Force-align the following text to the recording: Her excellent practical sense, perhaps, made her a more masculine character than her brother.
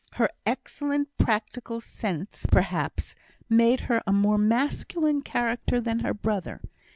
Her 0.13 0.31
excellent 0.47 1.15
practical 1.19 1.79
sense, 1.79 2.47
perhaps, 2.51 3.13
made 3.47 3.81
her 3.81 4.01
a 4.07 4.11
more 4.11 4.39
masculine 4.39 5.21
character 5.21 5.79
than 5.79 5.99
her 5.99 6.15
brother. 6.15 6.59